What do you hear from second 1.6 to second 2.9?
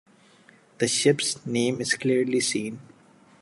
is clearly seen.